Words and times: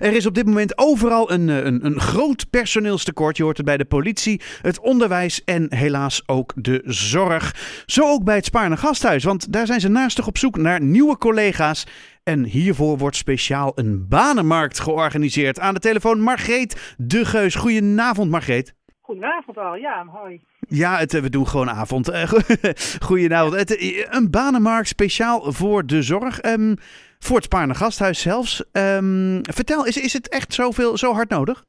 Er 0.00 0.12
is 0.12 0.26
op 0.26 0.34
dit 0.34 0.46
moment 0.46 0.78
overal 0.78 1.30
een, 1.30 1.48
eh, 1.48 1.64
een, 1.64 1.86
een 1.86 2.00
groot 2.00 2.50
personeelstekort. 2.50 3.36
Je 3.36 3.42
hoort 3.42 3.56
het 3.56 3.66
bij 3.66 3.76
de 3.76 3.84
politie, 3.84 4.40
het 4.62 4.80
onderwijs 4.80 5.44
en 5.44 5.74
helaas 5.74 6.22
ook 6.26 6.52
de 6.56 6.82
zorg. 6.84 7.54
Zo 7.86 8.02
ook 8.02 8.24
bij 8.24 8.34
het 8.34 8.44
Spaarne 8.44 8.76
Gasthuis, 8.76 9.24
want 9.24 9.52
daar 9.52 9.66
zijn 9.66 9.80
ze 9.80 9.88
naastig 9.88 10.26
op 10.26 10.38
zoek 10.38 10.56
naar 10.56 10.82
nieuwe 10.82 11.18
collega's. 11.18 11.86
En 12.22 12.44
hiervoor 12.44 12.98
wordt 12.98 13.16
speciaal 13.16 13.72
een 13.74 14.08
banenmarkt 14.08 14.80
georganiseerd. 14.80 15.60
Aan 15.60 15.74
de 15.74 15.80
telefoon 15.80 16.20
Margreet 16.20 16.94
de 16.98 17.24
Geus. 17.24 17.54
Goedenavond 17.54 18.30
Margreet. 18.30 18.74
Goedenavond 19.00 19.58
al, 19.58 19.74
ja, 19.74 20.06
hoi. 20.06 20.40
Ja, 20.68 20.98
het, 20.98 21.12
we 21.20 21.30
doen 21.30 21.46
gewoon 21.46 21.70
avond. 21.70 22.08
Eh, 22.08 22.22
Goedenavond. 23.06 23.54
Het, 23.54 23.76
eh, 23.76 24.06
een 24.10 24.30
banenmarkt 24.30 24.88
speciaal 24.88 25.52
voor 25.52 25.86
de 25.86 26.02
zorg. 26.02 26.40
ehm, 26.40 26.74
voor 27.18 27.36
het 27.36 27.44
Spaarne 27.44 27.74
Gasthuis 27.74 28.20
zelfs. 28.20 28.70
Ehm, 28.72 29.38
vertel, 29.42 29.86
is, 29.86 29.96
is 29.96 30.12
het 30.12 30.28
echt 30.28 30.54
zoveel, 30.54 30.96
zo 30.96 31.12
hard 31.12 31.28
nodig? 31.28 31.64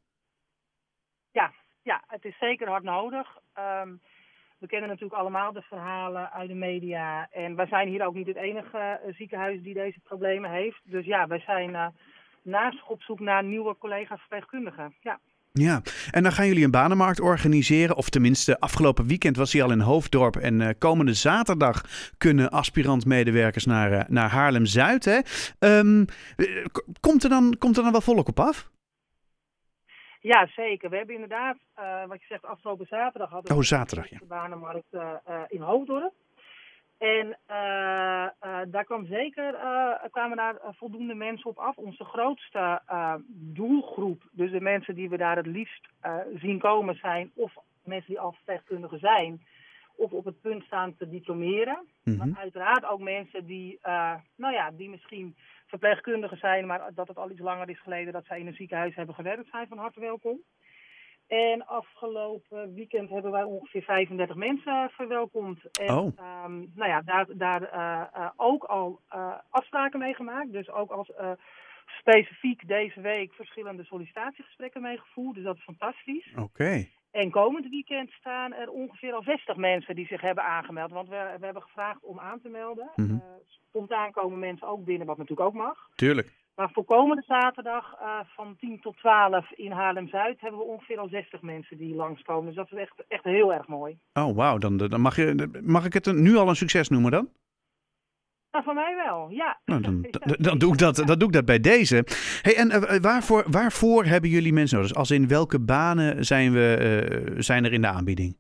Ja, 1.32 1.52
ja, 1.82 2.04
het 2.08 2.26
is 2.26 2.38
zeker 2.40 2.68
hard 2.70 2.84
nodig. 2.84 3.28
Ehm, 3.54 3.90
we 4.58 4.68
kennen 4.68 4.90
natuurlijk 4.90 5.20
allemaal 5.20 5.52
de 5.54 5.62
verhalen 5.62 6.32
uit 6.32 6.48
de 6.48 6.56
media. 6.56 7.28
En 7.32 7.56
wij 7.56 7.68
zijn 7.68 7.88
hier 7.88 8.06
ook 8.06 8.14
niet 8.14 8.28
het 8.28 8.36
enige 8.36 8.78
eh, 8.78 9.14
ziekenhuis 9.16 9.62
die 9.62 9.74
deze 9.74 10.00
problemen 10.04 10.52
heeft. 10.52 10.80
Dus 10.84 11.06
ja, 11.06 11.28
wij 11.28 11.40
zijn 11.40 11.76
eh 11.76 11.88
naast 12.42 12.84
op 12.88 13.02
zoek 13.02 13.20
naar 13.20 13.44
nieuwe 13.44 13.78
collega's 13.78 14.20
verpleegkundigen. 14.20 14.96
Ja. 15.02 15.20
Ja, 15.60 15.82
en 16.12 16.24
dan 16.24 16.32
gaan 16.32 16.48
jullie 16.48 16.64
een 16.64 16.72
banenmarkt 16.72 17.20
organiseren. 17.20 17.96
Of 17.96 18.10
tenminste, 18.10 18.60
afgelopen 18.60 19.08
weekend 19.08 19.38
was 19.38 19.54
hij 19.54 19.64
al 19.64 19.72
in 19.72 19.80
Hoofddorp. 19.80 20.36
En 20.36 20.62
eh, 20.62 20.70
komende 20.78 21.14
zaterdag 21.14 21.84
kunnen 22.18 22.50
aspirant-medewerkers 22.50 23.66
naar, 23.66 23.92
eh, 23.92 24.04
naar 24.08 24.30
Haarlem-Zuid. 24.30 25.06
Hè? 25.06 25.20
Ehm, 25.60 26.06
eh, 26.36 26.66
komt, 27.00 27.24
er 27.24 27.30
dan, 27.30 27.56
komt 27.60 27.78
er 27.78 27.84
dan 27.84 27.92
wel 27.92 28.02
volk 28.02 28.28
op 28.28 28.40
af? 28.40 28.70
ja, 30.20 30.48
zeker. 30.48 30.90
We 30.90 30.98
hebben 30.98 31.16
inderdaad, 31.16 31.58
wat 32.08 32.20
je 32.20 32.26
zegt, 32.28 32.46
afgelopen 32.46 32.86
zaterdag 32.90 33.30
hadden 33.30 33.52
we 33.52 33.58
Oh, 33.58 33.64
zaterdag, 33.64 34.10
ja. 34.10 34.18
de 34.18 34.26
banenmarkt 34.26 34.98
in 35.48 35.62
Hoofddorp. 35.62 36.14
En 36.98 37.38
eh, 37.46 38.24
eh, 38.24 38.60
daar 38.68 38.84
kwam 38.84 39.06
zeker, 39.06 39.54
eh, 39.54 40.10
kwamen 40.12 40.38
daar 40.38 40.56
voldoende 40.62 41.14
mensen 41.14 41.50
op 41.50 41.58
af. 41.58 41.78
Onze 41.78 42.04
grootste 42.04 42.82
doelgroep, 43.30 44.24
dus 44.32 44.52
de 44.52 44.62
mensen 44.62 44.96
die 44.96 45.10
we 45.10 45.18
daar 45.18 45.36
het 45.36 45.46
liefst 45.46 45.88
zien 46.36 46.60
komen 46.60 46.96
zijn, 46.96 47.32
of 47.34 47.54
mensen 47.84 48.08
die 48.08 48.20
al 48.20 48.32
verpleegkundigen 48.32 49.00
zijn, 49.00 49.42
of 49.96 50.12
op 50.12 50.26
het 50.26 50.42
punt 50.42 50.64
staan 50.64 50.96
te 50.96 51.10
diplomeren. 51.10 51.88
Mhm. 52.04 52.18
Maar 52.18 52.40
uiteraard 52.40 52.86
ook 52.86 53.00
mensen 53.00 53.46
die, 53.46 53.80
nou 54.36 54.54
ja, 54.54 54.72
die 54.72 54.90
misschien 54.90 55.36
verpleegkundigen 55.66 56.38
zijn, 56.38 56.66
maar 56.66 56.92
dat 56.94 57.08
het 57.08 57.18
al 57.18 57.32
iets 57.32 57.40
langer 57.40 57.70
is 57.70 57.82
geleden 57.82 58.14
dat 58.14 58.26
zij 58.26 58.40
in 58.40 58.48
een 58.48 58.54
ziekenhuis 58.54 58.96
hebben 58.96 59.16
gewerkt, 59.16 59.50
zijn 59.50 59.68
van 59.68 59.78
harte 59.78 60.00
welkom. 60.00 60.40
En 61.28 61.66
afgelopen 61.66 62.74
weekend 62.74 63.10
hebben 63.10 63.32
wij 63.32 63.44
ongeveer 63.44 63.82
35 63.84 64.36
mensen 64.36 64.90
verwelkomd. 64.90 65.80
En 65.80 65.90
Oh. 65.98 66.12
ehm, 66.20 66.58
nou 66.58 66.90
ja, 66.90 67.02
daar, 67.02 67.26
daar 67.30 67.64
eh, 67.64 68.02
eh, 68.24 68.30
ook 68.36 68.64
al 68.64 69.00
eh, 69.10 69.34
afspraken 69.50 70.00
mee 70.00 70.14
gemaakt. 70.14 70.52
Dus 70.52 70.70
ook 70.72 70.92
als 70.92 71.12
specifiek 72.00 72.68
deze 72.68 73.02
week 73.02 73.34
verschillende 73.34 73.84
sollicitatiegesprekken 73.84 74.82
meegevoerd. 74.82 75.36
Dus 75.36 75.44
dat 75.44 75.56
is 75.56 75.64
fantastisch. 75.64 76.34
Oké. 76.36 76.88
En 77.12 77.32
komend 77.32 77.70
weekend 77.70 78.12
staan 78.12 78.54
er 78.54 78.70
ongeveer 78.70 79.14
al 79.14 79.24
60 79.24 79.56
mensen 79.56 79.96
die 79.96 80.08
zich 80.08 80.22
hebben 80.22 80.44
aangemeld. 80.44 80.92
Want 80.92 81.10
we, 81.10 81.36
we 81.40 81.46
hebben 81.46 81.64
gevraagd 81.64 82.04
om 82.04 82.20
aan 82.20 82.42
te 82.42 82.50
melden. 82.50 82.90
Eh, 82.96 83.04
spontaan 83.70 84.12
komen 84.12 84.40
mensen 84.40 84.68
ook 84.68 84.84
binnen, 84.86 85.08
wat 85.08 85.18
natuurlijk 85.18 85.48
ook 85.48 85.54
mag. 85.56 85.90
Tuurlijk. 85.96 86.34
Maar 86.58 86.70
voor 86.74 86.86
komende 86.86 87.24
zaterdag 87.28 87.94
eh, 88.00 88.20
van 88.26 88.56
10 88.60 88.80
tot 88.82 88.98
12 88.98 89.52
in 89.52 89.72
Haarlem-Zuid 89.72 90.42
hebben 90.42 90.60
we 90.60 90.66
ongeveer 90.66 91.00
al 91.00 91.08
60 91.08 91.42
mensen 91.42 91.78
die 91.78 91.96
langskomen. 91.96 92.46
Dus 92.46 92.56
dat 92.56 92.72
is 92.72 92.78
echt, 92.78 92.94
echt 93.08 93.24
heel 93.24 93.54
erg 93.54 93.68
mooi. 93.68 93.98
Oh, 94.14 94.36
wauw. 94.36 94.58
Dan, 94.58 94.78
dan 94.78 95.02
mag, 95.02 95.16
je, 95.16 95.60
mag 95.64 95.86
ik 95.86 95.94
het 95.94 96.14
nu 96.14 96.36
al 96.36 96.50
een 96.50 96.56
succes 96.56 96.90
noemen 96.90 97.12
dan? 97.12 97.30
Nou, 98.52 98.64
van 98.64 98.76
mij 98.76 98.96
wel, 98.96 99.30
ja. 99.30 99.60
Nou, 99.66 99.82
dan, 99.82 100.02
Ja, 100.12 100.20
dan, 100.26 100.36
dan 100.40 100.58
doe 100.58 100.72
ik 100.74 100.80
dat, 100.80 100.96
dan 100.96 101.20
doe 101.20 101.28
ik 101.28 101.34
dat 101.34 101.46
bij 101.46 101.60
deze. 101.60 102.06
Hey, 102.42 102.56
en 102.56 102.72
eh, 102.72 103.00
waarvoor, 103.02 103.44
waarvoor 103.48 104.06
hebben 104.06 104.30
jullie 104.30 104.54
mensen 104.54 104.78
nodig? 104.78 104.94
Als 104.94 105.12
in 105.12 105.28
welke 105.28 105.60
banen 105.60 106.26
zijn, 106.26 106.54
we, 106.54 106.76
eh, 106.76 107.36
zijn 107.38 107.66
er 107.66 107.74
in 107.74 107.82
de 107.82 107.88
aanbieding? 107.88 108.38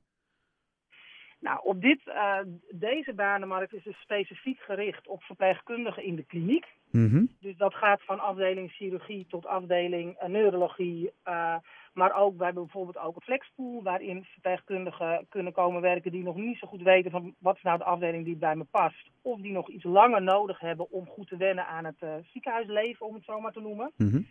Nou, 1.47 1.59
op 1.63 1.81
dit, 1.81 1.99
eh, 2.07 2.39
deze 2.69 3.13
banenmarkt 3.13 3.73
is 3.73 3.83
dus 3.83 3.99
specifiek 3.99 4.59
gericht 4.59 5.07
op 5.07 5.23
verpleegkundigen 5.23 6.03
in 6.03 6.15
de 6.15 6.23
kliniek. 6.23 6.65
Mhm. 6.91 7.25
Dus 7.39 7.57
dat 7.57 7.73
gaat 7.73 8.01
van 8.03 8.19
afdeling 8.19 8.71
chirurgie 8.71 9.25
tot 9.29 9.45
afdeling 9.45 10.15
eh, 10.17 10.29
neurologie. 10.29 11.11
eh, 11.23 11.55
maar 11.93 12.15
ook, 12.15 12.43
hebben 12.43 12.63
bijvoorbeeld 12.63 12.97
ook 12.97 13.15
een 13.15 13.21
flexpool 13.21 13.83
waarin 13.83 14.23
verpleegkundigen 14.23 15.25
kunnen 15.29 15.53
komen 15.53 15.81
werken 15.81 16.11
die 16.11 16.23
nog 16.23 16.35
niet 16.35 16.57
zo 16.57 16.67
goed 16.67 16.81
weten 16.81 17.11
van 17.11 17.35
wat 17.39 17.55
is 17.55 17.61
nou 17.61 17.77
de 17.77 17.83
afdeling 17.83 18.25
die 18.25 18.35
bij 18.35 18.55
me 18.55 18.63
past. 18.63 19.09
Of 19.21 19.39
die 19.41 19.51
nog 19.51 19.69
iets 19.69 19.83
langer 19.83 20.21
nodig 20.21 20.59
hebben 20.59 20.91
om 20.91 21.07
goed 21.07 21.27
te 21.27 21.37
wennen 21.37 21.67
aan 21.67 21.85
het 21.85 22.05
ziekenhuisleven, 22.31 23.05
om 23.05 23.13
het 23.13 23.23
zo 23.23 23.39
maar 23.39 23.51
te 23.51 23.61
noemen. 23.61 23.91
Mhm. 23.97 24.21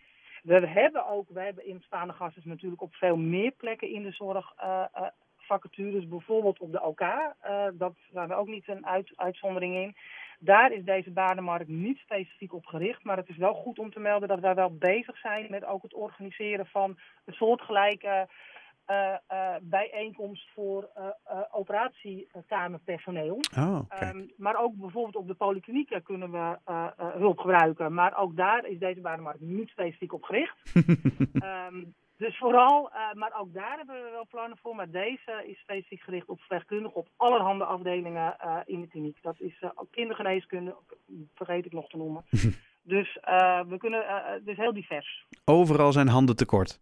We 0.43 0.67
hebben 0.67 1.07
ook, 1.07 1.29
we 1.29 1.41
hebben 1.41 1.67
in 1.67 1.83
staande 1.83 2.13
gasten 2.13 2.43
natuurlijk 2.45 2.83
op 2.83 2.95
veel 2.95 3.17
meer 3.17 3.51
plekken 3.51 3.91
in 3.91 4.03
de 4.03 4.13
zorg 4.13 4.53
eh, 4.57 4.85
vacatures, 5.47 6.09
bijvoorbeeld 6.09 6.59
op 6.59 6.73
de 6.73 6.83
OK. 6.83 7.01
eh, 7.01 7.67
dat 7.75 7.95
zijn 8.13 8.29
we 8.29 8.35
ook 8.35 8.47
niet 8.49 8.69
een 8.69 8.87
uit, 8.87 9.13
uitzondering 9.17 9.75
in. 9.75 9.97
Daar 10.39 10.73
is 10.73 10.85
deze 10.85 11.11
banenmarkt 11.11 11.69
niet 11.69 11.99
specifiek 11.99 12.55
op 12.55 12.67
gericht, 12.67 13.05
maar 13.05 13.17
het 13.17 13.29
is 13.29 13.37
wel 13.37 13.55
goed 13.55 13.79
om 13.79 13.91
te 13.91 14.01
melden 14.01 14.29
dat 14.29 14.41
wij 14.41 14.55
wel 14.55 14.77
bezig 14.77 15.19
zijn 15.19 15.47
met 15.51 15.65
ook 15.65 15.83
het 15.83 15.95
organiseren 15.95 16.67
van 16.67 16.99
een 17.25 17.35
soortgelijke 17.35 18.29
eh, 18.85 19.15
eh, 19.27 19.55
bijeenkomst 19.63 20.49
voor 20.55 20.89
operatiekamerpersoneel. 21.51 23.41
Oh. 23.59 23.81
Ehm, 23.89 24.25
maar 24.37 24.63
ook 24.63 24.77
bijvoorbeeld 24.77 25.17
op 25.17 25.27
de 25.27 25.35
polyklinieken 25.35 26.03
kunnen 26.03 26.31
we 26.31 26.59
hulp 26.97 27.39
gebruiken. 27.39 27.95
Maar 27.95 28.19
ook 28.19 28.37
daar 28.37 28.67
is 28.67 28.79
deze 28.79 29.01
banenmarkt 29.01 29.41
niet 29.41 29.69
specifiek 29.69 30.13
op 30.13 30.23
gericht. 30.23 30.57
Ehm, 31.33 31.85
dus 32.17 32.39
vooral, 32.39 32.91
eh, 32.91 33.13
maar 33.13 33.41
ook 33.41 33.53
daar 33.53 33.77
hebben 33.77 34.05
we 34.05 34.11
wel 34.11 34.27
plannen 34.27 34.59
voor. 34.59 34.75
Maar 34.75 34.91
deze 34.91 35.45
is 35.47 35.59
specifiek 35.59 36.01
gericht 36.01 36.29
op 36.29 36.39
verpleegkundigen 36.39 36.97
op 36.97 37.09
allerhande 37.17 37.65
afdelingen 37.65 38.39
eh, 38.39 38.59
in 38.65 38.81
de 38.81 38.89
kliniek. 38.89 39.23
Dat 39.23 39.41
is 39.41 39.63
ook 39.75 39.91
kindergeneeskunde, 39.91 40.77
vergeet 41.35 41.67
ik 41.67 41.73
nog 41.73 41.89
te 41.89 41.97
noemen. 41.97 42.25
dus 42.95 43.19
uh, 43.29 43.61
we 43.61 43.77
kunnen, 43.79 44.03
uh, 44.03 44.27
het 44.27 44.47
is 44.47 44.57
heel 44.57 44.73
divers. 44.73 45.27
Overal 45.45 45.93
zijn 45.93 46.09
handen 46.09 46.37
tekort. 46.37 46.81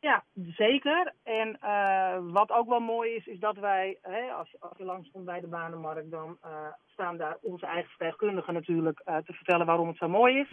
Ja, 0.00 0.24
zeker. 0.34 1.12
En 1.22 1.58
uh, 1.64 2.32
wat 2.32 2.50
ook 2.50 2.68
wel 2.68 2.80
mooi 2.80 3.14
is, 3.14 3.26
is 3.26 3.38
dat 3.38 3.56
wij, 3.56 3.98
hè, 4.02 4.32
als, 4.32 4.50
je, 4.50 4.56
als 4.60 4.78
je 4.78 4.84
langskomt 4.84 5.24
bij 5.24 5.40
de 5.40 5.46
banenmarkt, 5.46 6.10
dan 6.10 6.38
uh, 6.44 6.50
staan 6.86 7.16
daar 7.16 7.36
onze 7.40 7.66
eigen 7.66 7.88
verpleegkundigen 7.88 8.54
natuurlijk 8.54 9.02
uh, 9.04 9.16
te 9.16 9.32
vertellen 9.32 9.66
waarom 9.66 9.88
het 9.88 9.96
zo 9.96 10.08
mooi 10.08 10.38
is. 10.38 10.48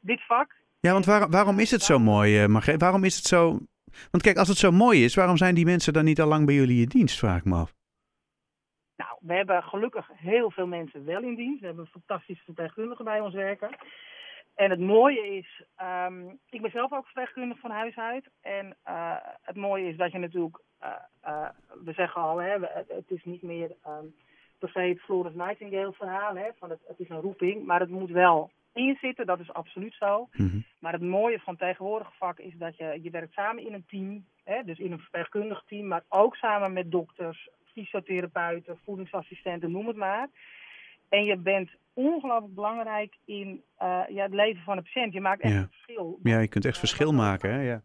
Dit 0.00 0.26
vak. 0.26 0.54
Ja, 0.86 0.92
want 0.92 1.04
waar, 1.04 1.28
waarom 1.30 1.58
is 1.58 1.70
het 1.70 1.82
zo 1.82 1.98
mooi, 1.98 2.48
Margreet? 2.48 2.80
Waarom 2.80 3.04
is 3.04 3.16
het 3.16 3.24
zo... 3.24 3.58
Want 4.10 4.22
kijk, 4.22 4.36
als 4.36 4.48
het 4.48 4.56
zo 4.56 4.70
mooi 4.70 5.04
is, 5.04 5.14
waarom 5.14 5.36
zijn 5.36 5.54
die 5.54 5.64
mensen 5.64 5.92
dan 5.92 6.04
niet 6.04 6.20
al 6.20 6.26
lang 6.28 6.46
bij 6.46 6.54
jullie 6.54 6.82
in 6.82 6.88
dienst, 6.88 7.18
vraag 7.18 7.38
ik 7.38 7.44
me 7.44 7.56
af. 7.56 7.74
Nou, 8.96 9.16
we 9.20 9.34
hebben 9.34 9.62
gelukkig 9.62 10.08
heel 10.14 10.50
veel 10.50 10.66
mensen 10.66 11.04
wel 11.04 11.22
in 11.22 11.34
dienst. 11.34 11.60
We 11.60 11.66
hebben 11.66 11.86
fantastische 11.86 12.44
verpleegkundigen 12.44 13.04
bij 13.04 13.20
ons 13.20 13.34
werken. 13.34 13.76
En 14.54 14.70
het 14.70 14.80
mooie 14.80 15.36
is, 15.36 15.64
um, 16.06 16.38
ik 16.50 16.62
ben 16.62 16.70
zelf 16.70 16.92
ook 16.92 17.04
verpleegkundige 17.04 17.60
van 17.60 17.70
huis 17.70 17.96
uit. 17.96 18.28
En 18.40 18.76
uh, 18.88 19.16
het 19.42 19.56
mooie 19.56 19.88
is 19.88 19.96
dat 19.96 20.12
je 20.12 20.18
natuurlijk, 20.18 20.58
uh, 20.82 20.88
uh, 21.24 21.48
we 21.84 21.92
zeggen 21.92 22.22
al, 22.22 22.36
hè, 22.36 22.52
het, 22.60 22.88
het 22.88 23.10
is 23.10 23.24
niet 23.24 23.42
meer 23.42 23.70
um, 23.86 24.14
per 24.58 24.68
se 24.68 24.80
het 24.80 25.00
Florence 25.00 25.36
Nightingale 25.36 25.92
verhaal. 25.92 26.36
Hè, 26.36 26.48
van 26.58 26.70
het, 26.70 26.80
het 26.86 26.98
is 26.98 27.08
een 27.08 27.20
roeping, 27.20 27.66
maar 27.66 27.80
het 27.80 27.90
moet 27.90 28.10
wel 28.10 28.50
in 28.72 28.98
zitten, 29.00 29.26
dat 29.26 29.40
is 29.40 29.52
absoluut 29.52 29.94
zo. 29.94 30.28
Mm-hmm. 30.32 30.64
Maar 30.78 30.92
het 30.92 31.02
mooie 31.02 31.38
van 31.38 31.56
tegenwoordig 31.56 32.16
vak 32.16 32.38
is 32.38 32.54
dat 32.56 32.76
je, 32.76 32.98
je 33.02 33.10
werkt 33.10 33.32
samen 33.32 33.66
in 33.66 33.72
een 33.72 33.86
team. 33.86 34.24
Hè, 34.44 34.62
dus 34.64 34.78
in 34.78 34.92
een 34.92 34.98
verpleegkundig 34.98 35.62
team, 35.66 35.86
maar 35.86 36.04
ook 36.08 36.36
samen 36.36 36.72
met 36.72 36.90
dokters, 36.90 37.48
fysiotherapeuten, 37.64 38.78
voedingsassistenten, 38.84 39.70
noem 39.70 39.86
het 39.86 39.96
maar. 39.96 40.28
En 41.08 41.24
je 41.24 41.36
bent 41.36 41.70
ongelooflijk 41.92 42.54
belangrijk 42.54 43.16
in 43.24 43.62
uh, 43.82 44.02
ja, 44.08 44.22
het 44.22 44.34
leven 44.34 44.62
van 44.62 44.76
de 44.76 44.82
patiënt. 44.82 45.12
Je 45.12 45.20
maakt 45.20 45.40
echt 45.40 45.52
Ja. 45.52 45.58
een 45.58 45.68
verschil. 45.70 46.18
Ja, 46.22 46.38
je 46.38 46.48
kunt 46.48 46.64
echt 46.64 46.78
verschil 46.78 47.12
maken, 47.12 47.52
hè? 47.52 47.60
Ja. 47.60 47.82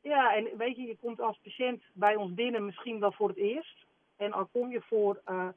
Ja, 0.00 0.34
en 0.36 0.48
weet 0.56 0.76
je, 0.76 0.82
je 0.82 0.96
komt 0.96 1.20
als 1.20 1.40
patiënt 1.42 1.82
bij 1.92 2.16
ons 2.16 2.34
binnen 2.34 2.64
misschien 2.64 3.00
wel 3.00 3.12
voor 3.12 3.28
het 3.28 3.36
eerst. 3.36 3.86
En 4.16 4.32
al 4.32 4.46
kom 4.46 4.70
je 4.70 4.80
voor 4.80 5.20
uh, 5.30 5.48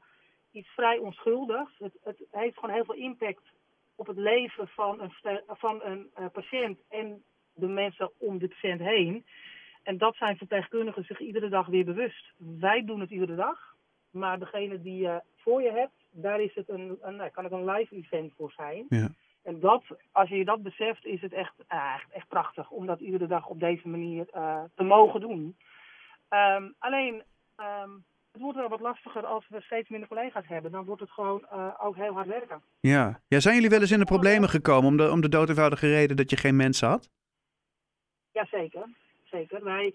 iets 0.50 0.68
vrij 0.68 0.98
onschuldigs. 0.98 1.78
Het, 1.78 1.92
het, 2.02 2.22
heeft 2.30 2.58
gewoon 2.58 2.74
heel 2.74 2.84
veel 2.84 2.94
impact 2.94 3.42
op 4.00 4.06
het 4.06 4.16
leven 4.16 4.68
van 4.68 5.00
een, 5.00 5.12
van 5.46 5.80
een 5.82 6.10
uh, 6.18 6.26
patiënt 6.32 6.78
en 6.88 7.22
de 7.54 7.66
mensen 7.66 8.10
om 8.18 8.38
de 8.38 8.48
patiënt 8.48 8.80
heen. 8.80 9.26
En 9.82 9.98
dat 9.98 10.16
zijn 10.16 10.36
verpleegkundigen 10.36 11.04
zich 11.04 11.18
iedere 11.18 11.48
dag 11.48 11.66
weer 11.66 11.84
bewust. 11.84 12.32
Wij 12.36 12.84
doen 12.84 13.00
het 13.00 13.10
iedere 13.10 13.34
dag. 13.34 13.74
Maar 14.10 14.38
degene 14.38 14.80
die 14.80 15.02
je 15.02 15.22
voor 15.36 15.62
je 15.62 15.70
hebt, 15.70 15.92
daar 16.10 16.40
is 16.40 16.54
het 16.54 16.68
een, 16.68 16.98
een, 17.00 17.30
kan 17.30 17.44
het 17.44 17.52
een 17.52 17.70
live 17.70 17.94
event 17.94 18.32
voor 18.36 18.52
zijn. 18.52 18.86
Ja. 18.88 19.08
En 19.42 19.60
dat, 19.60 19.84
als 20.12 20.28
je 20.28 20.36
je 20.36 20.44
dat 20.44 20.62
beseft, 20.62 21.04
is 21.04 21.20
het 21.20 21.32
echt, 21.32 21.54
uh, 21.72 21.94
echt 22.10 22.28
prachtig 22.28 22.70
om 22.70 22.86
dat 22.86 23.00
iedere 23.00 23.26
dag 23.26 23.46
op 23.46 23.60
deze 23.60 23.88
manier 23.88 24.26
uh, 24.34 24.62
te 24.74 24.82
mogen 24.82 25.20
doen. 25.20 25.56
Um, 26.30 26.74
alleen, 26.78 27.22
um, 27.56 28.04
het 28.32 28.42
wordt 28.42 28.58
wel 28.58 28.68
wat 28.68 28.80
lastiger 28.80 29.26
als 29.26 29.48
we 29.48 29.60
steeds 29.60 29.88
minder 29.88 30.08
collega's 30.08 30.46
hebben. 30.46 30.72
Dan 30.72 30.84
wordt 30.84 31.00
het 31.00 31.10
gewoon 31.10 31.46
uh, 31.52 31.74
ook 31.78 31.96
heel 31.96 32.12
hard 32.12 32.26
werken. 32.26 32.62
Ja. 32.80 33.20
ja, 33.28 33.40
zijn 33.40 33.54
jullie 33.54 33.70
wel 33.70 33.80
eens 33.80 33.90
in 33.90 33.98
de 33.98 34.04
problemen 34.04 34.48
gekomen 34.48 34.86
om 34.86 34.96
de, 34.96 35.10
om 35.10 35.20
de 35.20 35.28
dood 35.28 35.48
eenvoudige 35.48 35.86
reden 35.86 36.16
dat 36.16 36.30
je 36.30 36.36
geen 36.36 36.56
mensen 36.56 36.88
had? 36.88 37.10
Jazeker, 38.32 38.88
zeker. 39.24 39.64
Wij, 39.64 39.94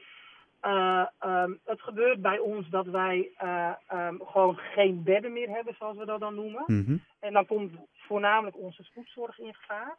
uh, 0.61 1.05
um, 1.25 1.59
het 1.65 1.81
gebeurt 1.81 2.21
bij 2.21 2.39
ons 2.39 2.69
dat 2.69 2.85
wij 2.85 3.29
uh, 3.43 3.71
um, 3.93 4.21
gewoon 4.25 4.55
geen 4.55 5.03
bedden 5.03 5.33
meer 5.33 5.49
hebben, 5.49 5.75
zoals 5.77 5.97
we 5.97 6.05
dat 6.05 6.19
dan 6.19 6.35
noemen. 6.35 6.63
Mm 6.67 6.83
-hmm. 6.85 7.03
En 7.19 7.33
dan 7.33 7.45
komt 7.45 7.71
voornamelijk 7.93 8.57
onze 8.57 8.83
spoedzorg 8.83 9.39
in 9.39 9.53
gevaar. 9.53 9.95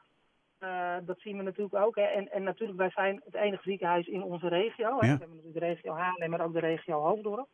Uh, 0.60 0.96
dat 1.06 1.20
zien 1.20 1.36
we 1.36 1.42
natuurlijk 1.42 1.74
ook. 1.74 1.96
Hè. 1.96 2.02
En, 2.02 2.32
en 2.32 2.42
natuurlijk, 2.42 2.78
wij 2.78 2.90
zijn 2.90 3.20
het 3.24 3.34
enige 3.34 3.62
ziekenhuis 3.62 4.06
in 4.06 4.22
onze 4.22 4.48
regio. 4.48 4.98
Hè. 4.98 5.06
Ja. 5.06 5.12
We 5.12 5.18
hebben 5.18 5.28
natuurlijk 5.28 5.58
de 5.58 5.66
regio 5.66 5.94
Haarlem, 5.94 6.30
maar 6.30 6.40
ook 6.40 6.52
de 6.52 6.60
regio 6.60 7.00
Hoofddorp. 7.00 7.48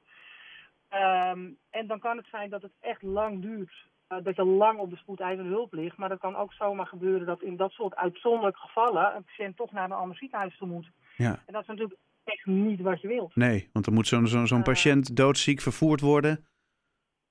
Um, 0.95 1.59
en 1.71 1.87
dan 1.87 1.99
kan 1.99 2.17
het 2.17 2.27
zijn 2.27 2.51
dat 2.51 2.63
het 2.63 2.73
echt 2.81 3.03
lang 3.03 3.43
duurt. 3.43 3.91
Uh, 4.09 4.19
dat 4.23 4.37
je 4.37 4.45
lang 4.45 4.79
op 4.79 4.91
de 4.91 4.97
spoedeisende 4.97 5.51
hulp 5.51 5.73
ligt. 5.73 5.97
Maar 5.97 6.09
dat 6.09 6.19
kan 6.19 6.37
ook 6.37 6.53
zomaar 6.53 6.87
gebeuren 6.87 7.27
dat 7.27 7.43
in 7.43 7.57
dat 7.57 7.71
soort 7.71 7.95
uitzonderlijke 7.95 8.61
gevallen... 8.61 9.17
een 9.17 9.25
patiënt 9.25 9.57
toch 9.57 9.73
naar 9.73 9.85
een 9.85 9.93
ander 9.93 10.17
ziekenhuis 10.17 10.57
toe 10.57 10.69
moet. 10.69 10.91
Ja. 11.17 11.43
En 11.47 11.53
dat 11.53 11.63
is 11.63 11.69
natuurlijk 11.69 12.01
echt 12.25 12.47
niet 12.47 12.81
wat 12.81 13.01
je 13.01 13.09
wilt. 13.09 13.37
Nee, 13.37 13.69
want 13.73 13.85
dan 13.85 13.95
moet 13.95 14.07
zo'n 14.07 14.27
zo'n 14.27 14.47
zo'n 14.47 14.59
Uh, 14.59 14.65
patiënt 14.65 15.17
doodziek 15.17 15.61
vervoerd 15.61 16.01
worden. 16.01 16.47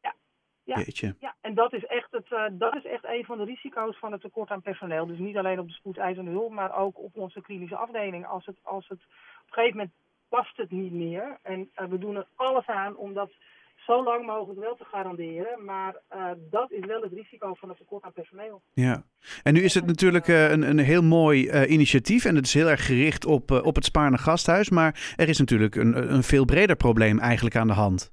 Ja. 0.01 0.15
Ja. 0.63 0.77
Jeetje. 0.77 1.15
Ja, 1.19 1.35
en 1.41 1.53
dat 1.53 1.73
is, 1.73 1.85
echt 1.85 2.11
het, 2.11 2.31
uh, 2.31 2.45
dat 2.51 2.75
is 2.75 2.85
echt 2.85 3.03
een 3.05 3.25
van 3.25 3.37
de 3.37 3.43
risico's 3.43 3.97
van 3.97 4.11
het 4.11 4.21
tekort 4.21 4.49
aan 4.49 4.61
personeel. 4.61 5.05
Dus 5.05 5.19
niet 5.19 5.37
alleen 5.37 5.59
op 5.59 5.67
de 5.67 5.73
spoedeisende 5.73 6.31
hulp, 6.31 6.51
maar 6.51 6.75
ook 6.75 6.99
op 6.99 7.15
onze 7.15 7.41
klinische 7.41 7.75
afdeling. 7.75 8.27
Als 8.27 8.45
het, 8.45 8.57
als 8.61 8.87
het 8.87 8.99
op 9.41 9.47
een 9.47 9.53
gegeven 9.53 9.77
moment 9.77 9.95
past 10.35 10.57
het 10.57 10.71
niet 10.71 10.91
meer. 10.91 11.37
En 11.41 11.59
uh, 11.59 11.87
we 11.89 11.97
doen 11.97 12.15
er 12.15 12.27
alles 12.35 12.67
aan 12.67 12.95
om 12.95 13.13
dat 13.13 13.31
zo 13.75 14.03
lang 14.03 14.25
mogelijk 14.25 14.59
wel 14.59 14.75
te 14.75 14.85
garanderen. 14.91 15.65
Maar 15.65 15.95
uh, 16.15 16.25
dat 16.49 16.71
is 16.71 16.85
wel 16.85 17.01
het 17.01 17.13
risico 17.13 17.53
van 17.53 17.69
het 17.69 17.77
tekort 17.77 18.03
aan 18.03 18.13
personeel. 18.13 18.61
Ja, 18.73 19.03
en 19.43 19.53
nu 19.53 19.61
is 19.61 19.73
het 19.73 19.85
natuurlijk 19.85 20.27
uh, 20.27 20.51
een, 20.51 20.61
een 20.61 20.79
heel 20.79 21.03
mooi 21.03 21.47
uh, 21.47 21.69
initiatief 21.69 22.25
en 22.25 22.35
het 22.35 22.45
is 22.45 22.53
heel 22.53 22.69
erg 22.69 22.85
gericht 22.85 23.25
op, 23.25 23.51
op 23.51 23.75
het 23.75 23.85
Spaarne 23.85 24.17
Gasthuis. 24.17 24.69
Maar 24.69 25.13
er 25.15 25.29
is 25.29 25.39
natuurlijk 25.39 25.75
een, 25.75 26.13
een 26.13 26.23
veel 26.23 26.45
breder 26.45 26.75
probleem 26.75 27.19
eigenlijk 27.19 27.55
aan 27.55 27.67
de 27.67 27.73
hand. 27.73 28.11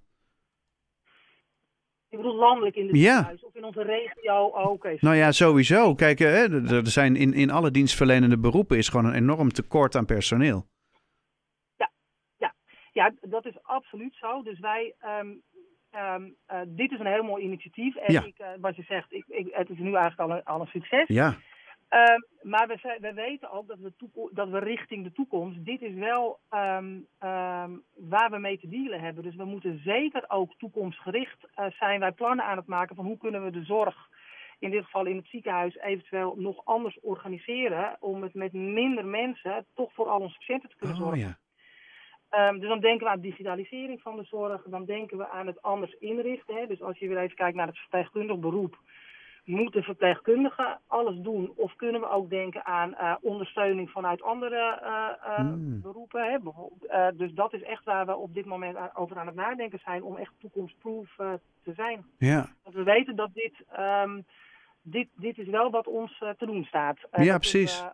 Ik 2.10 2.16
bedoel 2.16 2.34
landelijk 2.34 2.76
in 2.76 2.86
het 2.86 2.96
Ja. 2.96 3.32
of 3.40 3.54
in 3.54 3.64
onze 3.64 3.82
regio 3.82 4.52
ook. 4.54 4.88
Nou 5.00 5.16
ja, 5.16 5.32
sowieso. 5.32 5.94
Kijk, 5.94 6.18
hè, 6.18 6.66
er 6.74 6.86
zijn 6.86 7.16
in, 7.16 7.34
in 7.34 7.50
alle 7.50 7.70
dienstverlenende 7.70 8.38
beroepen 8.38 8.76
is 8.76 8.88
gewoon 8.88 9.06
een 9.06 9.14
enorm 9.14 9.52
tekort 9.52 9.96
aan 9.96 10.04
personeel. 10.04 10.66
Ja, 12.98 13.12
dat 13.20 13.46
is 13.46 13.62
absoluut 13.62 14.14
zo. 14.14 14.42
Dus 14.42 14.58
wij, 14.58 14.94
um, 15.20 15.42
um, 15.94 16.34
uh, 16.52 16.60
dit 16.66 16.92
is 16.92 16.98
een 16.98 17.06
heel 17.06 17.22
mooi 17.22 17.44
initiatief. 17.44 17.96
En 17.96 18.12
Ja. 18.12 18.22
ik, 18.24 18.38
uh, 18.38 18.48
wat 18.60 18.76
je 18.76 18.82
zegt, 18.82 19.12
ik, 19.12 19.24
ik, 19.26 19.48
het 19.50 19.70
is 19.70 19.78
nu 19.78 19.94
eigenlijk 19.94 20.20
al 20.20 20.36
een, 20.36 20.44
al 20.44 20.60
een 20.60 20.66
succes. 20.66 21.08
Ja, 21.08 21.36
Um, 21.90 22.50
maar 22.50 22.66
we, 22.66 23.12
weten 23.14 23.50
ook 23.50 23.68
dat 23.68 23.78
we, 23.78 23.92
dat 24.32 24.48
we 24.48 24.58
richting 24.58 25.04
de 25.04 25.12
toekomst, 25.12 25.64
dit 25.64 25.82
is 25.82 25.94
wel 25.94 26.38
waar 27.94 28.30
we 28.30 28.38
mee 28.38 28.58
te 28.58 28.68
dealen 28.68 29.00
hebben. 29.00 29.22
Dus 29.22 29.36
we 29.36 29.44
moeten 29.44 29.80
zeker 29.84 30.24
ook 30.28 30.54
toekomstgericht 30.58 31.48
uh, 31.56 31.66
zijn 31.70 32.00
wij 32.00 32.12
plannen 32.12 32.44
aan 32.44 32.56
het 32.56 32.66
maken 32.66 32.96
van 32.96 33.04
hoe 33.04 33.18
kunnen 33.18 33.44
we 33.44 33.50
de 33.50 33.64
zorg, 33.64 34.08
in 34.58 34.70
dit 34.70 34.84
geval 34.84 35.06
in 35.06 35.16
het 35.16 35.26
ziekenhuis, 35.28 35.76
eventueel 35.76 36.34
nog 36.36 36.64
anders 36.64 37.00
organiseren. 37.00 37.96
Om 38.00 38.22
het 38.22 38.34
met 38.34 38.52
minder 38.52 39.06
mensen 39.06 39.66
toch 39.74 39.92
voor 39.92 40.08
al 40.08 40.20
onze 40.20 40.38
patiënten 40.38 40.68
te 40.68 40.76
kunnen 40.76 40.96
oh 40.96 41.02
zorgen. 41.02 41.20
ja. 41.20 41.38
Um, 42.32 42.58
dus 42.60 42.68
dan 42.68 42.80
denken 42.80 43.06
we 43.06 43.12
aan 43.12 43.20
digitalisering 43.20 44.02
van 44.02 44.16
de 44.16 44.24
zorg. 44.24 44.62
Dan 44.66 44.84
denken 44.84 45.18
we 45.18 45.28
aan 45.28 45.46
het 45.46 45.62
anders 45.62 45.92
inrichten. 45.92 46.56
Hè. 46.56 46.66
Dus 46.66 46.82
als 46.82 46.98
je 46.98 47.08
weer 47.08 47.18
even 47.18 47.36
kijkt 47.36 47.56
naar 47.56 47.66
het 47.66 47.78
verpleegkundig 47.78 48.38
beroep. 48.38 48.78
Moeten 49.44 49.82
verpleegkundigen 49.82 50.80
alles 50.86 51.16
doen? 51.20 51.52
Of 51.56 51.76
kunnen 51.76 52.00
we 52.00 52.08
ook 52.10 52.30
denken 52.30 52.64
aan 52.64 52.90
uh, 52.90 53.14
ondersteuning 53.20 53.90
vanuit 53.90 54.22
andere 54.22 54.80
uh, 54.82 55.08
uh, 55.38 55.38
Mm. 55.38 55.80
beroepen? 55.80 56.30
Hè? 56.30 57.16
Dus 57.16 57.32
dat 57.32 57.52
is 57.52 57.62
echt 57.62 57.84
waar 57.84 58.06
we 58.06 58.16
op 58.16 58.34
dit 58.34 58.44
moment 58.44 58.76
aan- 58.76 58.90
over 58.94 59.18
aan 59.18 59.26
het 59.26 59.34
nadenken 59.34 59.78
zijn. 59.78 60.02
Om 60.02 60.16
echt 60.16 60.32
toekomstproof 60.40 61.14
te 61.62 61.72
zijn. 61.76 62.06
Ja, 62.18 62.46
Want 62.62 62.76
we 62.76 62.82
weten 62.82 63.16
dat 63.16 63.30
dit, 63.34 63.54
um, 63.78 64.24
dit, 64.82 65.08
dit 65.14 65.38
is 65.38 65.48
wel 65.48 65.70
wat 65.70 65.86
ons 65.86 66.18
te 66.18 66.46
doen 66.46 66.64
staat. 66.64 66.98
Ja, 67.12 67.20
is, 67.20 67.50
precies. 67.50 67.84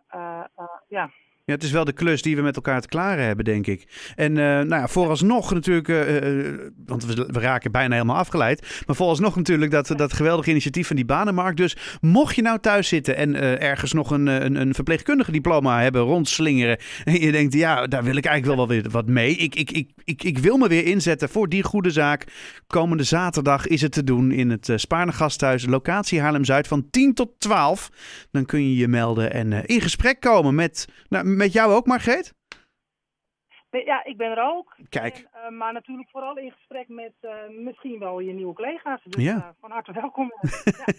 ja. 0.87 1.09
Ja, 1.47 1.53
het 1.53 1.63
is 1.63 1.71
wel 1.71 1.85
de 1.85 1.93
klus 1.93 2.21
die 2.21 2.35
we 2.35 2.41
met 2.41 2.55
elkaar 2.55 2.81
te 2.81 2.87
klaren 2.87 3.25
hebben, 3.25 3.45
denk 3.45 3.67
ik. 3.67 4.11
En 4.15 4.37
eh, 4.37 4.43
nou 4.45 4.69
ja, 4.69 4.87
vooralsnog 4.87 5.53
natuurlijk, 5.53 5.87
eh, 5.87 6.17
eh, 6.17 6.59
want 6.85 7.05
we, 7.05 7.29
we 7.31 7.39
raken 7.39 7.71
bijna 7.71 7.93
helemaal 7.93 8.15
afgeleid. 8.15 8.83
Maar 8.85 8.95
vooralsnog 8.95 9.35
natuurlijk 9.35 9.71
dat, 9.71 9.87
dat 9.87 10.13
geweldige 10.13 10.49
initiatief 10.49 10.87
van 10.87 10.95
die 10.95 11.05
banenmarkt. 11.05 11.57
Dus 11.57 11.77
mocht 12.01 12.35
je 12.35 12.41
nou 12.41 12.59
thuis 12.59 12.87
zitten 12.87 13.15
en 13.15 13.59
ergens 13.61 13.93
nog 13.93 14.11
een, 14.11 14.27
een, 14.27 14.55
een 14.55 14.73
verpleegkundige 14.73 15.31
diploma 15.31 15.81
hebben 15.81 16.01
rondslingeren. 16.01 16.79
En 17.03 17.21
je 17.21 17.31
denkt, 17.31 17.53
ja, 17.53 17.87
daar 17.87 18.03
wil 18.03 18.15
ik 18.15 18.25
eigenlijk 18.25 18.57
wel 18.57 18.67
wel 18.67 18.77
weer 18.77 18.91
wat 18.91 19.07
mee. 19.07 19.35
Ik, 19.35 19.55
ik, 19.55 19.71
ik, 19.71 19.89
ik, 20.03 20.23
ik 20.23 20.37
wil 20.37 20.57
me 20.57 20.67
weer 20.67 20.85
inzetten 20.85 21.29
voor 21.29 21.49
die 21.49 21.63
goede 21.63 21.91
zaak. 21.91 22.25
Komende 22.67 23.03
zaterdag 23.03 23.67
is 23.67 23.81
het 23.81 23.91
te 23.91 24.03
doen 24.03 24.31
in 24.31 24.49
het 24.49 24.67
uh, 24.67 24.77
Spaarne 24.77 25.11
Gasthuis, 25.11 25.65
locatie 25.65 26.21
Haarlem-Zuid 26.21 26.67
van 26.67 26.89
10 26.89 27.13
tot 27.13 27.29
12. 27.37 27.89
Dan 28.31 28.45
kun 28.45 28.69
je 28.69 28.75
je 28.75 28.87
melden 28.87 29.33
en 29.33 29.65
in 29.65 29.81
gesprek 29.81 30.19
komen 30.19 30.55
met, 30.55 30.87
nou, 31.09 31.33
met 31.35 31.53
jou 31.53 31.73
ook, 31.73 31.85
Margreet? 31.85 32.33
Ja, 33.83 34.03
ik 34.03 34.17
ben 34.17 34.31
er 34.31 34.43
ook. 34.43 34.75
Kijk. 34.89 35.15
En, 35.15 35.51
uh, 35.51 35.57
maar 35.57 35.73
natuurlijk 35.73 36.09
vooral 36.09 36.37
in 36.37 36.51
gesprek 36.51 36.87
met 36.87 37.13
uh, 37.21 37.31
misschien 37.49 37.99
wel 37.99 38.19
je 38.19 38.33
nieuwe 38.33 38.53
collega's. 38.53 39.03
Dus 39.03 39.23
Ja. 39.23 39.35
uh, 39.35 39.47
van 39.59 39.71
harte 39.71 39.91
welkom. 39.91 40.31
ja. 40.63 40.93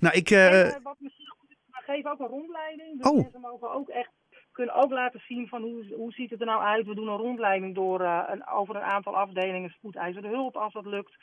nou, 0.00 0.16
ik... 0.16 0.30
En, 0.30 0.82
wat 0.82 0.96
misschien 0.98 1.28
goed 1.38 1.50
is, 1.50 1.56
maar 1.66 1.82
geef 1.82 2.06
ook 2.06 2.20
een 2.20 2.26
rondleiding. 2.26 3.02
Dus 3.02 3.10
Oh. 3.10 3.16
mensen 3.16 3.40
mogen 3.40 3.70
ook 3.70 3.88
echt 3.88 4.10
kunnen 4.52 4.74
ook 4.74 4.90
laten 4.90 5.20
zien 5.20 5.48
van 5.48 5.62
hoe, 5.62 5.94
hoe 5.94 6.12
ziet 6.12 6.30
het 6.30 6.40
er 6.40 6.46
nou 6.46 6.62
uit. 6.62 6.86
We 6.86 6.94
doen 6.94 7.08
een 7.08 7.16
rondleiding 7.16 7.74
door 7.74 8.00
een, 8.00 8.46
over 8.46 8.76
een 8.76 8.82
aantal 8.82 9.16
afdelingen 9.16 9.70
spoedeisende 9.70 10.28
hulp 10.28 10.56
als 10.56 10.72
dat 10.72 10.86
lukt. 10.86 11.16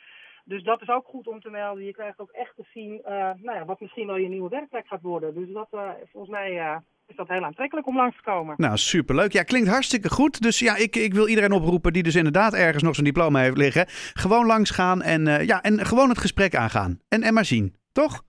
Dus 0.44 0.62
dat 0.62 0.82
is 0.82 0.88
ook 0.88 1.06
goed 1.06 1.26
om 1.26 1.40
te 1.40 1.50
melden. 1.50 1.84
Je 1.84 1.92
krijgt 1.92 2.18
ook 2.18 2.30
echt 2.30 2.56
te 2.56 2.64
zien 2.74 3.00
nou 3.04 3.42
ja, 3.42 3.64
wat 3.64 3.80
misschien 3.80 4.06
wel 4.06 4.16
je 4.16 4.28
nieuwe 4.28 4.48
werkplek 4.48 4.86
gaat 4.86 5.02
worden. 5.02 5.34
Dus 5.34 5.52
dat 5.52 5.68
volgens 6.12 6.32
mij 6.32 6.80
is 7.12 7.18
dat 7.18 7.28
heel 7.28 7.44
aantrekkelijk 7.44 7.86
om 7.86 7.96
langs 7.96 8.16
te 8.16 8.22
komen. 8.22 8.54
Nou, 8.56 8.76
superleuk. 8.76 9.32
Ja, 9.32 9.42
klinkt 9.42 9.68
hartstikke 9.68 10.10
goed. 10.10 10.42
Dus 10.42 10.58
ja, 10.58 10.76
ik, 10.76 10.96
ik 10.96 11.14
wil 11.14 11.28
iedereen 11.28 11.52
oproepen 11.52 11.92
die 11.92 12.02
dus 12.02 12.14
inderdaad 12.14 12.54
ergens 12.54 12.82
nog 12.82 12.94
zijn 12.94 13.06
diploma 13.06 13.40
heeft 13.40 13.56
liggen. 13.56 13.86
Gewoon 14.12 14.46
langs 14.46 14.70
gaan 14.70 15.02
en, 15.02 15.26
uh, 15.26 15.46
ja, 15.46 15.62
en 15.62 15.86
gewoon 15.86 16.08
het 16.08 16.18
gesprek 16.18 16.54
aangaan. 16.54 17.00
En, 17.08 17.22
en 17.22 17.34
maar 17.34 17.44
zien, 17.44 17.74
toch? 17.92 18.22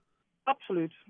Absoluut. 0.44 0.94